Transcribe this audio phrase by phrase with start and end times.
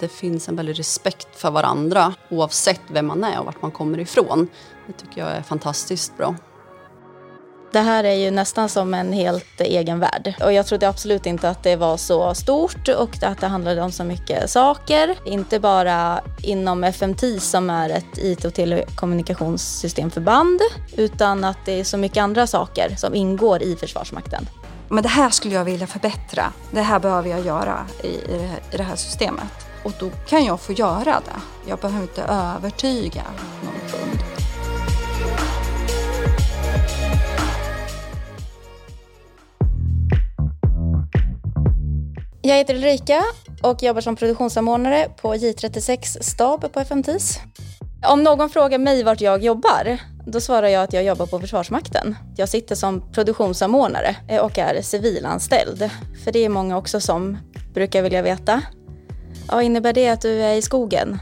[0.00, 3.98] det finns en väldig respekt för varandra oavsett vem man är och vart man kommer
[3.98, 4.48] ifrån.
[4.86, 6.34] Det tycker jag är fantastiskt bra.
[7.72, 10.34] Det här är ju nästan som en helt egen värld.
[10.44, 13.92] Och jag trodde absolut inte att det var så stort och att det handlade om
[13.92, 15.18] så mycket saker.
[15.24, 20.60] Inte bara inom FMT som är ett IT och telekommunikationssystemförband
[20.96, 24.48] utan att det är så mycket andra saker som ingår i Försvarsmakten.
[24.88, 26.52] Men det här skulle jag vilja förbättra.
[26.70, 28.16] Det här behöver jag göra i,
[28.76, 29.71] det här systemet.
[29.84, 31.68] Och då kan jag få göra det.
[31.68, 33.22] Jag behöver inte övertyga
[33.64, 34.22] någon kund.
[42.42, 43.22] Jag heter Ulrika
[43.62, 47.40] och jobbar som produktionssamordnare på J36 stab på FMTIS.
[48.06, 52.16] Om någon frågar mig vart jag jobbar, då svarar jag att jag jobbar på Försvarsmakten.
[52.36, 55.90] Jag sitter som produktionssamordnare och är civilanställd.
[56.24, 57.38] För det är många också som
[57.74, 58.62] brukar vilja veta.
[59.52, 61.18] Ja, innebär det att du är i skogen?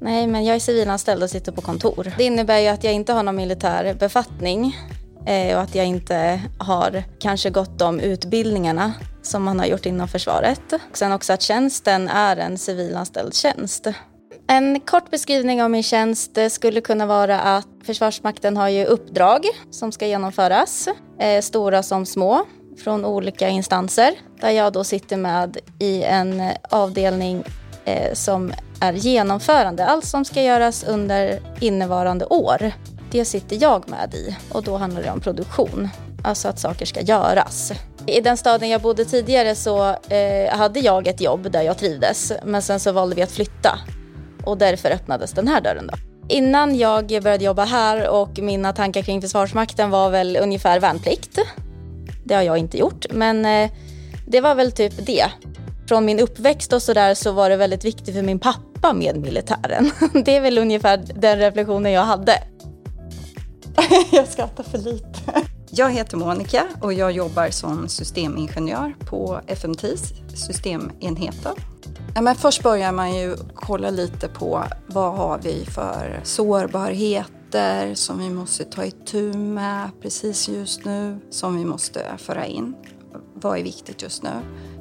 [0.00, 2.12] Nej, men jag är civilanställd och sitter på kontor.
[2.18, 4.76] Det innebär ju att jag inte har någon militär befattning
[5.26, 10.08] eh, och att jag inte har kanske gått de utbildningarna som man har gjort inom
[10.08, 10.60] försvaret.
[10.92, 13.86] Sen också att tjänsten är en civilanställd tjänst.
[14.48, 19.44] En kort beskrivning av min tjänst eh, skulle kunna vara att Försvarsmakten har ju uppdrag
[19.70, 20.88] som ska genomföras,
[21.20, 22.46] eh, stora som små,
[22.78, 24.14] från olika instanser.
[24.40, 27.44] Där jag då sitter med i en avdelning
[27.84, 32.72] eh, som är genomförande, allt som ska göras under innevarande år.
[33.10, 35.88] Det sitter jag med i och då handlar det om produktion,
[36.24, 37.72] alltså att saker ska göras.
[38.06, 42.32] I den staden jag bodde tidigare så eh, hade jag ett jobb där jag trivdes
[42.44, 43.78] men sen så valde vi att flytta
[44.44, 45.86] och därför öppnades den här dörren.
[45.86, 45.94] Då.
[46.28, 51.38] Innan jag började jobba här och mina tankar kring Försvarsmakten var väl ungefär värnplikt.
[52.24, 53.70] Det har jag inte gjort men eh,
[54.26, 55.26] det var väl typ det.
[55.88, 59.90] Från min uppväxt och sådär så var det väldigt viktigt för min pappa med militären.
[60.24, 62.32] Det är väl ungefär den reflektionen jag hade.
[64.12, 65.44] jag skrattar för lite.
[65.70, 71.54] Jag heter Monica och jag jobbar som systemingenjör på FMTs systemenheten.
[72.14, 76.20] Ja, men först börjar man ju kolla lite på vad har vi för
[77.54, 82.74] sårbarheter som vi måste ta itu med precis just nu, som vi måste föra in.
[83.34, 84.30] Vad är viktigt just nu?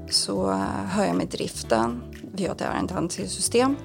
[0.10, 2.04] Så eh, hör jag med driften.
[2.36, 3.76] Vi har ett ärendehanteringssystem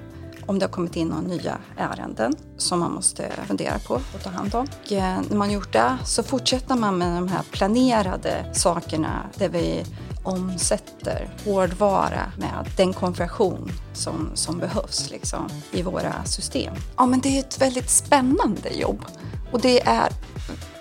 [0.45, 4.29] om det har kommit in några nya ärenden som man måste fundera på och ta
[4.29, 4.67] hand om.
[4.85, 9.49] Och eh, när man gjort det så fortsätter man med de här planerade sakerna där
[9.49, 9.85] vi
[10.23, 16.73] omsätter hårdvara med den konversion som, som behövs liksom, i våra system.
[16.97, 19.05] Ja, men det är ett väldigt spännande jobb
[19.51, 20.09] och det är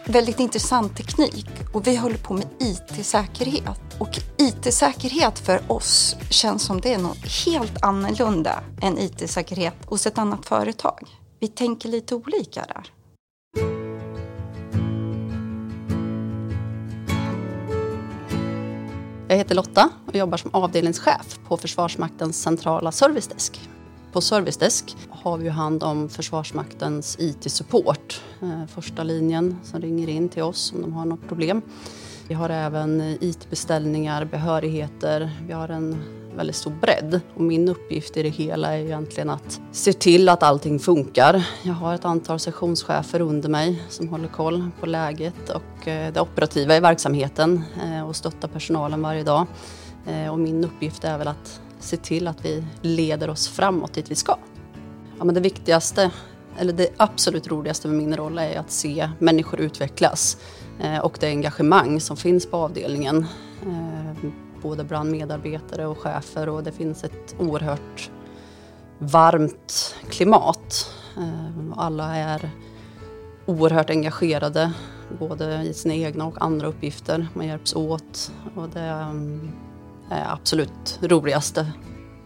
[0.07, 3.81] väldigt intressant teknik och vi håller på med IT-säkerhet.
[3.99, 10.19] Och IT-säkerhet för oss känns som det är något helt annorlunda än IT-säkerhet hos ett
[10.19, 11.09] annat företag.
[11.41, 12.98] Vi tänker lite olika där.
[19.31, 23.69] Jag heter Lotta och jobbar som avdelningschef på Försvarsmaktens centrala servicedesk.
[24.13, 28.23] På Servicedesk har vi hand om Försvarsmaktens IT-support.
[28.43, 31.63] Eh, första linjen som ringer in till oss om de har något problem.
[32.29, 35.31] Vi har även eh, IT-beställningar, behörigheter.
[35.47, 35.97] Vi har en
[36.37, 37.21] väldigt stor bredd.
[37.35, 41.47] Och min uppgift i det hela är egentligen att se till att allting funkar.
[41.63, 46.21] Jag har ett antal sektionschefer under mig som håller koll på läget och eh, det
[46.21, 49.47] operativa i verksamheten eh, och stöttar personalen varje dag.
[50.07, 54.11] Eh, och min uppgift är väl att se till att vi leder oss framåt dit
[54.11, 54.37] vi ska.
[55.19, 56.11] Ja, men det viktigaste,
[56.59, 60.37] eller det absolut roligaste med min roll är att se människor utvecklas
[61.03, 63.27] och det engagemang som finns på avdelningen.
[64.63, 68.11] Både bland medarbetare och chefer och det finns ett oerhört
[68.99, 70.95] varmt klimat.
[71.17, 72.51] Eh, alla är
[73.47, 74.73] oerhört engagerade
[75.19, 77.29] både i sina egna och andra uppgifter.
[77.35, 81.73] Man hjälps åt och det eh, är absolut roligaste,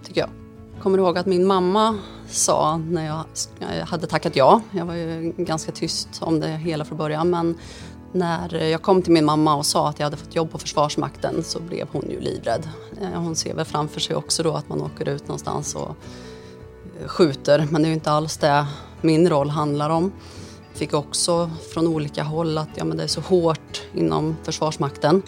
[0.05, 0.31] tycker jag.
[0.75, 1.99] Jag kommer ihåg att min mamma
[2.29, 3.25] sa när jag
[3.61, 7.59] eh, hade tackat ja, jag var ju ganska tyst om det hela från början, men
[8.13, 11.45] när jag kom till min mamma och sa att jag hade fått jobb på Försvarsmakten
[11.45, 12.69] så blev hon ju livrädd.
[13.01, 15.97] Eh, hon ser väl framför sig också då att man åker ut någonstans och
[17.01, 18.67] eh, skjuter, men det är ju inte alls det
[19.01, 20.13] min roll handlar om.
[20.71, 25.23] Jag fick också från olika håll att ja, men det är så hårt inom Försvarsmakten.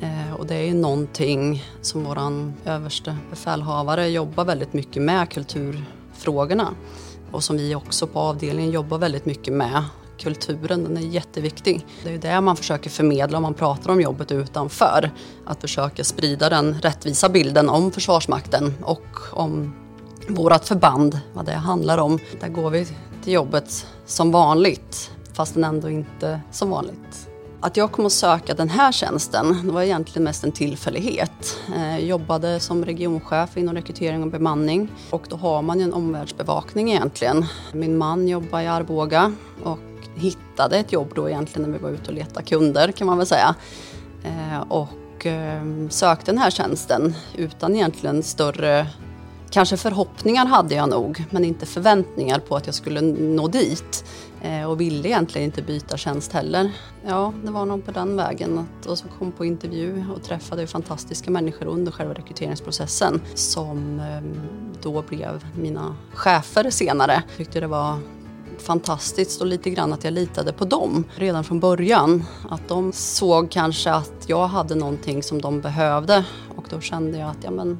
[0.00, 2.18] Eh, och det är ju någonting som vår
[2.64, 6.74] överste befälhavare jobbar väldigt mycket med, kulturfrågorna.
[7.30, 9.84] Och som vi också på avdelningen jobbar väldigt mycket med.
[10.20, 11.86] Kulturen, den är jätteviktig.
[12.02, 15.10] Det är ju det man försöker förmedla om man pratar om jobbet utanför.
[15.46, 19.74] Att försöka sprida den rättvisa bilden om Försvarsmakten och om
[20.28, 22.18] vårt förband, vad det handlar om.
[22.40, 22.86] Där går vi
[23.24, 27.26] till jobbet som vanligt, fastän ändå inte som vanligt.
[27.62, 31.58] Att jag kom att söka den här tjänsten det var egentligen mest en tillfällighet.
[31.76, 36.90] Jag jobbade som regionchef inom rekrytering och bemanning och då har man ju en omvärldsbevakning
[36.90, 37.46] egentligen.
[37.72, 39.32] Min man jobbar i Arboga
[39.64, 39.78] och
[40.14, 43.26] hittade ett jobb då egentligen när vi var ute och letade kunder kan man väl
[43.26, 43.54] säga.
[44.24, 48.86] Eh, och ehm, sökte den här tjänsten utan egentligen större
[49.50, 54.04] Kanske förhoppningar hade jag nog, men inte förväntningar på att jag skulle nå dit.
[54.42, 56.72] Eh, och ville egentligen inte byta tjänst heller.
[57.06, 58.66] Ja, det var nog på den vägen.
[58.86, 64.40] och så kom på intervju och träffade fantastiska människor under själva rekryteringsprocessen som ehm,
[64.82, 67.22] då blev mina chefer senare.
[67.28, 67.98] Jag tyckte det var
[68.60, 72.24] fantastiskt och lite grann att jag litade på dem redan från början.
[72.50, 76.24] Att de såg kanske att jag hade någonting som de behövde
[76.56, 77.78] och då kände jag att ja, men,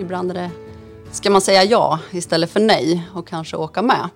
[0.00, 0.50] ibland är det
[1.14, 4.08] ska man säga ja istället för nej och kanske åka med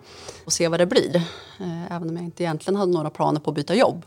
[0.45, 1.17] och se vad det blir.
[1.61, 4.05] Eh, även om jag inte egentligen hade några planer på att byta jobb.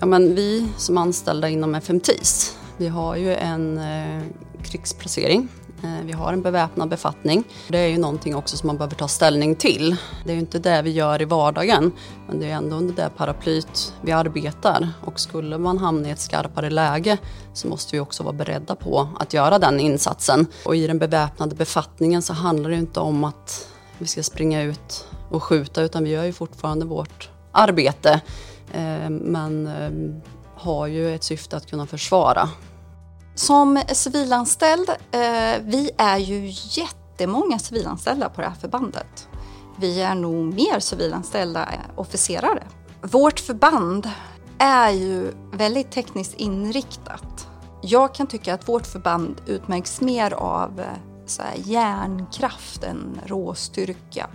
[0.00, 4.22] Ja, men vi som anställda inom FMTIS, vi har ju en eh,
[4.62, 5.48] krigsplacering
[5.84, 7.44] Eh, vi har en beväpnad befattning.
[7.68, 9.96] Det är ju någonting också som man behöver ta ställning till.
[10.24, 11.92] Det är ju inte det vi gör i vardagen,
[12.28, 14.88] men det är ändå under det paraplyt vi arbetar.
[15.04, 17.18] Och skulle man hamna i ett skarpare läge
[17.52, 20.46] så måste vi också vara beredda på att göra den insatsen.
[20.64, 23.68] Och i den beväpnade befattningen så handlar det inte om att
[23.98, 28.20] vi ska springa ut och skjuta utan vi gör ju fortfarande vårt arbete.
[28.72, 30.22] Eh, men eh,
[30.54, 32.48] har ju ett syfte att kunna försvara
[33.34, 39.28] som civilanställd, eh, vi är ju jättemånga civilanställda på det här förbandet.
[39.76, 42.62] Vi är nog mer civilanställda eh, officerare.
[43.02, 44.10] Vårt förband
[44.58, 47.48] är ju väldigt tekniskt inriktat.
[47.80, 50.86] Jag kan tycka att vårt förband utmärks mer av eh,
[51.26, 54.26] så här, järnkraft än råstyrka.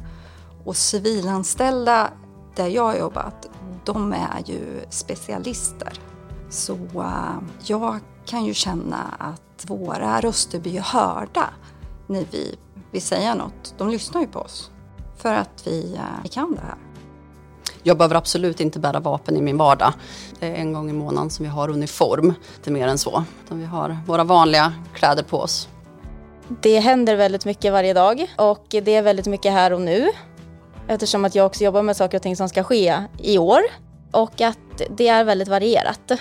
[0.66, 2.10] Och civilanställda
[2.56, 3.50] där jag har jobbat,
[3.86, 6.00] de är ju specialister.
[6.50, 6.78] Så
[7.64, 11.50] jag kan ju känna att våra röster blir hörda
[12.08, 12.56] när vi
[12.92, 13.76] vill säga något.
[13.78, 14.72] De lyssnar ju på oss
[15.18, 16.76] för att vi, uh, vi kan det här.
[17.84, 19.94] Jag behöver absolut inte bära vapen i min vardag.
[20.40, 23.24] Det är en gång i månaden som vi har uniform, inte mer än så.
[23.50, 25.70] Vi har våra vanliga kläder på oss.
[26.62, 30.10] Det händer väldigt mycket varje dag och det är väldigt mycket här och nu.
[30.88, 33.60] Eftersom att jag också jobbar med saker och ting som ska ske i år.
[34.12, 36.12] Och att det är väldigt varierat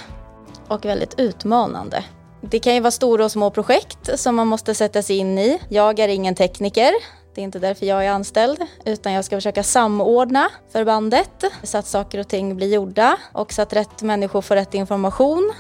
[0.68, 2.04] och väldigt utmanande.
[2.40, 5.60] Det kan ju vara stora och små projekt som man måste sätta sig in i.
[5.68, 6.92] Jag är ingen tekniker,
[7.34, 11.86] det är inte därför jag är anställd, utan jag ska försöka samordna förbandet så att
[11.86, 15.52] saker och ting blir gjorda och så att rätt människor får rätt information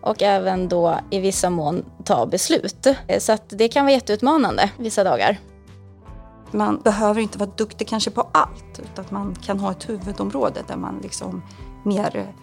[0.00, 2.86] och även då i vissa mån ta beslut.
[3.18, 5.38] Så att det kan vara jätteutmanande vissa dagar.
[6.50, 10.60] Man behöver inte vara duktig kanske på allt, utan att man kan ha ett huvudområde
[10.68, 11.42] där man liksom
[11.84, 12.34] mer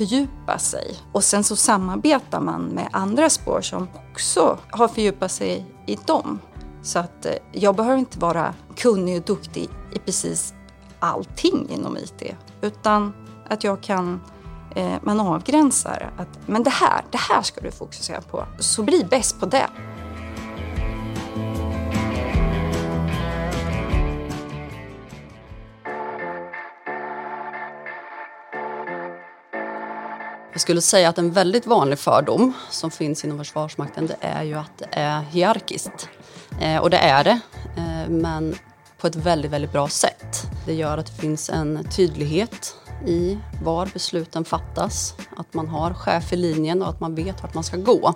[0.00, 0.96] fördjupa sig.
[1.12, 6.38] Och sen så samarbetar man med andra spår som också har fördjupat sig i dem.
[6.82, 10.54] Så att eh, jag behöver inte vara kunnig och duktig i precis
[10.98, 12.22] allting inom IT.
[12.60, 13.12] Utan
[13.48, 14.20] att jag kan,
[14.74, 18.44] eh, man avgränsar att men det här, det här ska du fokusera på.
[18.58, 19.66] Så bli bäst på det.
[30.60, 34.54] Jag skulle säga att en väldigt vanlig fördom som finns inom Försvarsmakten det är ju
[34.54, 36.08] att det är hierarkiskt.
[36.60, 37.40] Eh, och det är det,
[37.76, 38.54] eh, men
[39.00, 40.46] på ett väldigt, väldigt bra sätt.
[40.66, 42.74] Det gör att det finns en tydlighet
[43.06, 47.54] i var besluten fattas, att man har chef i linjen och att man vet vart
[47.54, 48.14] man ska gå.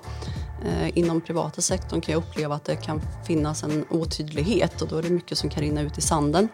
[0.64, 4.96] Eh, inom privata sektorn kan jag uppleva att det kan finnas en otydlighet och då
[4.96, 6.48] är det mycket som kan rinna ut i sanden.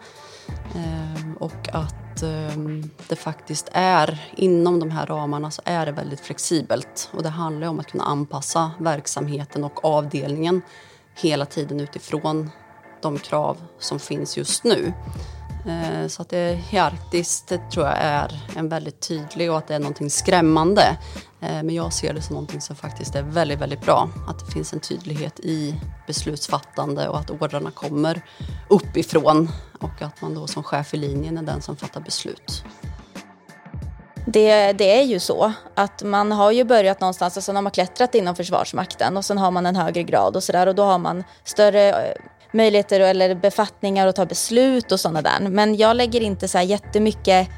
[0.74, 5.92] Eh, och att att ehm, det faktiskt är inom de här ramarna så är det
[5.92, 10.62] väldigt flexibelt och det handlar om att kunna anpassa verksamheten och avdelningen
[11.14, 12.50] hela tiden utifrån
[13.02, 14.92] de krav som finns just nu.
[15.66, 19.68] Eh, så att det är hierarkiskt det tror jag är en väldigt tydlig och att
[19.68, 20.98] det är någonting skrämmande.
[21.40, 24.08] Eh, men jag ser det som någonting som faktiskt är väldigt, väldigt bra.
[24.28, 25.74] Att det finns en tydlighet i
[26.06, 28.22] beslutsfattande och att ordrarna kommer
[28.68, 29.48] uppifrån
[29.80, 32.64] och att man då som chef i linjen är den som fattar beslut.
[34.26, 37.72] Det, det, är ju så att man har ju börjat någonstans och sen har man
[37.72, 40.98] klättrat inom Försvarsmakten och sen har man en högre grad och sådär och då har
[40.98, 42.14] man större
[42.52, 45.40] möjligheter eller befattningar att ta beslut och sådana där.
[45.40, 47.48] Men jag lägger inte så här jättemycket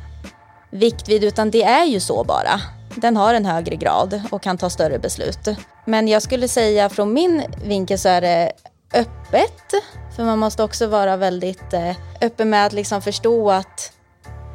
[0.70, 2.60] vikt vid utan det är ju så bara.
[2.96, 5.48] den har en högre grad och kan ta större beslut.
[5.84, 8.52] Men jag skulle säga från min vinkel så är det
[8.94, 9.84] öppet.
[10.16, 13.92] För man måste också vara väldigt eh, öppen med att liksom förstå att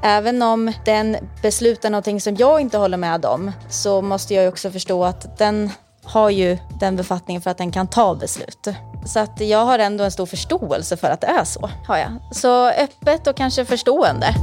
[0.04, 4.72] även om den beslutar någonting som jag inte håller med om så måste jag också
[4.72, 5.72] förstå att den
[6.08, 8.68] har ju den befattningen för att den kan ta beslut.
[9.06, 11.70] Så att jag har ändå en stor förståelse för att det är så.
[11.88, 12.12] Har jag.
[12.32, 14.36] Så öppet och kanske förstående.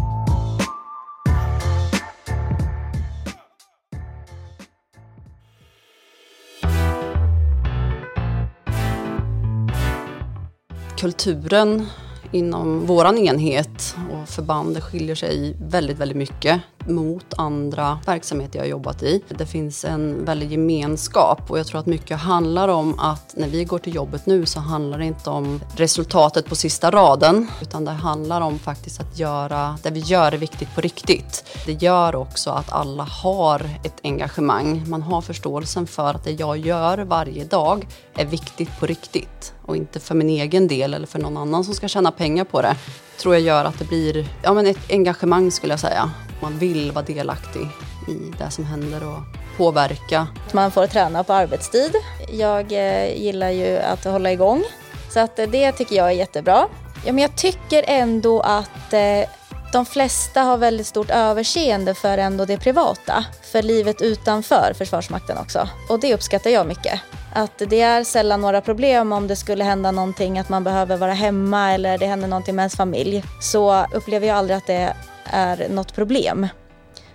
[10.99, 11.88] Kulturen
[12.35, 18.71] inom vår enhet och förband skiljer sig väldigt, väldigt mycket mot andra verksamheter jag har
[18.71, 19.23] jobbat i.
[19.29, 23.64] Det finns en väldig gemenskap och jag tror att mycket handlar om att när vi
[23.64, 27.91] går till jobbet nu så handlar det inte om resultatet på sista raden utan det
[27.91, 31.45] handlar om faktiskt att göra det vi gör är viktigt på riktigt.
[31.67, 34.85] Det gör också att alla har ett engagemang.
[34.88, 39.76] Man har förståelsen för att det jag gör varje dag är viktigt på riktigt och
[39.76, 42.76] inte för min egen del eller för någon annan som ska tjäna pengar på det
[43.19, 46.11] tror jag gör att det blir ja, men ett engagemang skulle jag säga.
[46.40, 47.69] Man vill vara delaktig
[48.09, 49.21] i det som händer och
[49.57, 50.26] påverka.
[50.52, 51.95] Man får träna på arbetstid.
[52.33, 54.62] Jag eh, gillar ju att hålla igång
[55.11, 56.69] så att eh, det tycker jag är jättebra.
[57.07, 59.28] Ja, men jag tycker ändå att eh,
[59.73, 65.69] de flesta har väldigt stort överseende för ändå det privata, för livet utanför Försvarsmakten också.
[65.88, 67.00] Och det uppskattar jag mycket.
[67.35, 71.12] Att det är sällan några problem om det skulle hända någonting, att man behöver vara
[71.12, 73.25] hemma eller det händer någonting med ens familj.
[73.41, 76.47] Så upplever jag aldrig att det är något problem.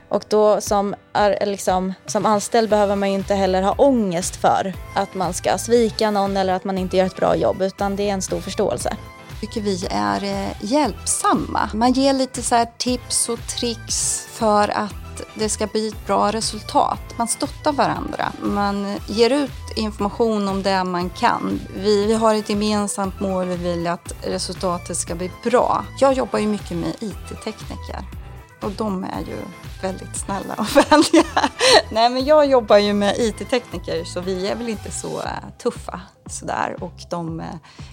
[0.10, 4.74] Och då som, är, liksom, som anställd behöver man ju inte heller ha ångest för
[4.96, 8.10] att man ska svika någon eller att man inte gör ett bra jobb, utan det
[8.10, 8.98] är en stor förståelse
[9.42, 11.70] tycker vi är eh, hjälpsamma.
[11.74, 14.94] Man ger lite så tips och tricks för att
[15.36, 17.00] det ska bli ett bra resultat.
[17.18, 18.32] Man stöttar varandra.
[18.42, 21.60] Man ger ut information om det man kan.
[21.76, 23.48] Vi, vi har ett gemensamt mål.
[23.48, 25.86] Vi vill att resultatet ska bli bra.
[26.00, 28.04] Jag jobbar ju mycket med IT-tekniker
[28.62, 29.38] och de är ju
[29.82, 31.50] väldigt snälla och vänliga.
[31.92, 36.02] Nej, men jag jobbar ju med IT-tekniker så vi är väl inte så eh, tuffa
[36.26, 36.78] sådär.
[36.80, 37.46] Och de eh,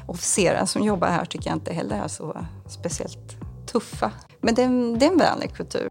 [0.06, 3.36] officerare som jobbar här tycker jag inte heller är så speciellt
[3.72, 4.10] tuffa.
[4.40, 5.88] Men det är, det är en vänlig kultur.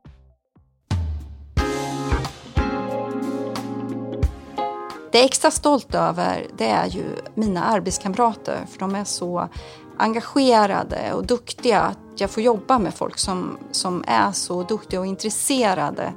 [5.16, 7.04] Det jag är extra stolt över det är ju
[7.36, 9.50] mina arbetskamrater för de är så
[9.98, 11.82] engagerade och duktiga.
[11.82, 16.14] Att jag får jobba med folk som, som är så duktiga och intresserade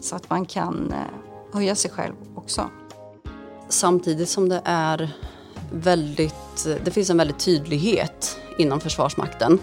[0.00, 2.70] så att man kan eh, höja sig själv också.
[3.68, 5.10] Samtidigt som det är
[5.72, 9.58] väldigt, det finns en väldig tydlighet inom Försvarsmakten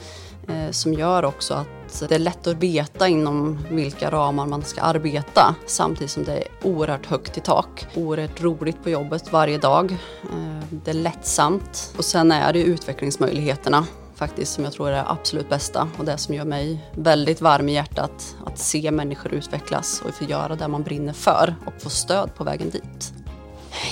[0.48, 1.75] eh, som gör också att
[2.10, 6.48] det är lätt att veta inom vilka ramar man ska arbeta samtidigt som det är
[6.64, 7.88] oerhört högt i tak.
[7.96, 9.92] Oerhört roligt på jobbet varje dag.
[10.24, 15.04] Eh, det är lättsamt och sen är det utvecklingsmöjligheterna faktiskt som jag tror är det
[15.08, 20.02] absolut bästa och det som gör mig väldigt varm i hjärtat att se människor utvecklas
[20.08, 23.14] och få göra det man brinner för och få stöd på vägen dit.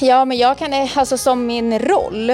[0.01, 2.31] Ja, men jag kan, eh, alltså som min roll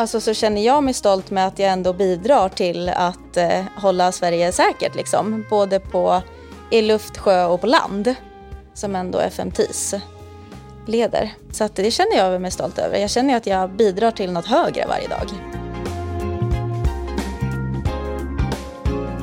[0.00, 4.12] alltså, så känner jag mig stolt med att jag ändå bidrar till att eh, hålla
[4.12, 5.44] Sverige säkert, liksom.
[5.50, 6.22] både på,
[6.70, 8.14] i luft, sjö och på land,
[8.74, 9.94] som ändå FMTIS
[10.86, 11.32] leder.
[11.52, 12.98] Så att det känner jag mig stolt över.
[12.98, 15.30] Jag känner att jag bidrar till något högre varje dag.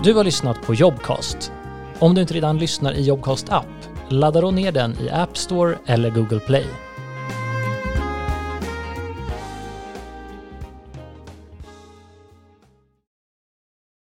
[0.03, 1.51] Du har lyssnat på Jobcast.
[1.99, 3.65] Om du inte redan lyssnar i Jobcast app,
[4.09, 6.86] ladda då ner den i App Store eller Google Play.